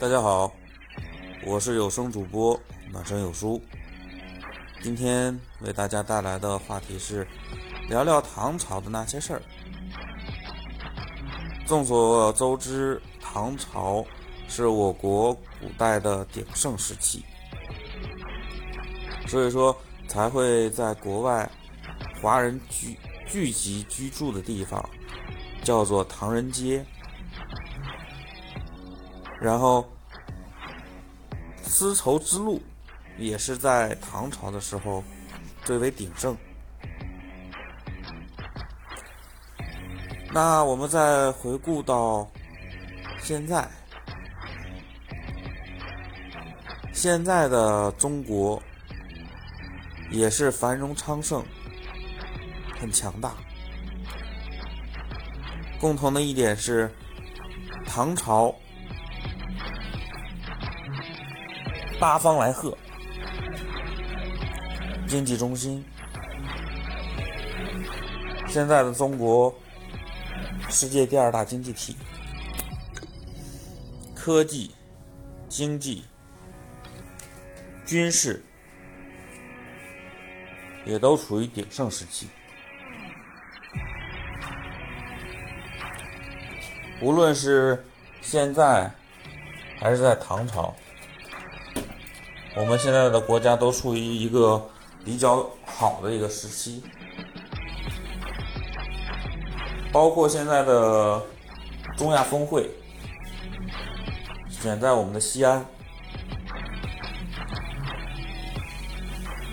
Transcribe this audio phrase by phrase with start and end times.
[0.00, 0.52] 大家好，
[1.44, 2.58] 我是有声主播
[2.92, 3.60] 暖声有书。
[4.80, 7.26] 今天为大家带来的话题是
[7.88, 9.42] 聊聊唐朝的那些事儿。
[11.66, 14.04] 众所周知，唐朝
[14.46, 17.24] 是我国古代的鼎盛时期，
[19.26, 19.76] 所以说
[20.06, 21.50] 才会在国外
[22.22, 24.88] 华人聚聚集居住的地方
[25.64, 26.86] 叫做唐人街。
[29.40, 29.88] 然后，
[31.62, 32.60] 丝绸之路
[33.16, 35.02] 也是在唐朝的时候
[35.64, 36.36] 最为鼎盛。
[40.32, 42.28] 那我们再回顾到
[43.20, 43.66] 现在，
[46.92, 48.60] 现在的中国
[50.10, 51.44] 也是繁荣昌盛，
[52.80, 53.34] 很强大。
[55.80, 56.92] 共同的一点是，
[57.86, 58.52] 唐朝。
[61.98, 62.76] 八方来贺，
[65.08, 65.84] 经济中心。
[68.46, 69.52] 现在的中国，
[70.70, 71.96] 世界第二大经济体，
[74.14, 74.70] 科技、
[75.48, 76.04] 经济、
[77.84, 78.42] 军事
[80.86, 82.28] 也都处于鼎盛时期。
[87.00, 87.84] 无论是
[88.20, 88.90] 现在，
[89.80, 90.74] 还是在唐朝。
[92.58, 94.68] 我们现在的国家都处于一个
[95.04, 96.82] 比较好的一个时期，
[99.92, 101.22] 包括现在的
[101.96, 102.68] 中亚峰会
[104.50, 105.64] 选在我们的西安，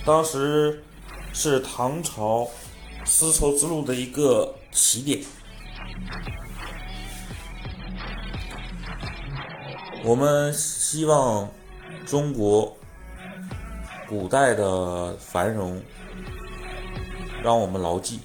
[0.03, 0.83] 当时
[1.31, 2.47] 是唐朝
[3.05, 5.23] 丝绸之路的一个起点，
[10.03, 11.47] 我们希望
[12.03, 12.75] 中国。
[14.07, 15.81] 古代的繁荣
[17.43, 18.19] 让我们牢记，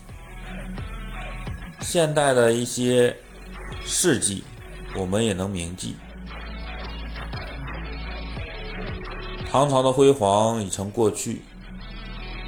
[1.80, 3.16] 现代的一些
[3.84, 4.44] 事迹
[4.94, 5.96] 我们也能铭记。
[9.50, 11.42] 唐朝的辉煌已成过去，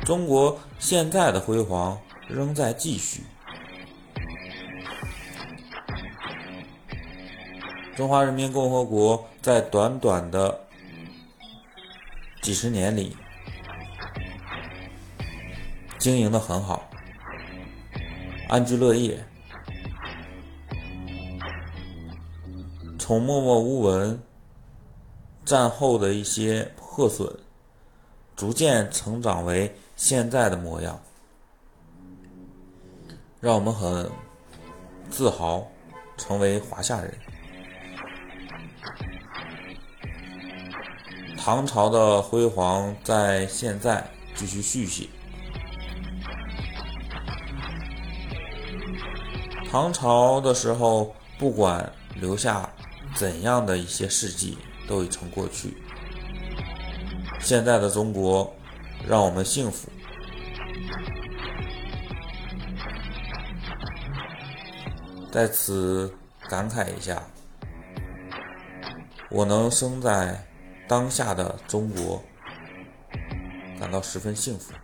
[0.04, 3.24] 中国现在的辉煌仍在继续。
[7.96, 10.60] 中华人民共和国在短短的
[12.40, 13.16] 几十年里。
[16.02, 16.90] 经营的很好，
[18.48, 19.24] 安居乐业，
[22.98, 24.20] 从默默无闻、
[25.44, 27.32] 战后的一些破损，
[28.34, 31.00] 逐渐成长为现在的模样，
[33.40, 34.10] 让我们很
[35.08, 35.64] 自豪，
[36.16, 37.14] 成为华夏人。
[41.38, 45.08] 唐朝的辉煌在现在继续续写。
[49.72, 52.68] 唐朝的时候，不管留下
[53.14, 55.78] 怎样的一些事迹，都已成过去。
[57.40, 58.54] 现在的中国，
[59.08, 59.88] 让我们幸福。
[65.32, 66.14] 在此
[66.50, 67.22] 感慨一下，
[69.30, 70.44] 我能生在
[70.86, 72.22] 当下的中国，
[73.80, 74.74] 感到十分幸福。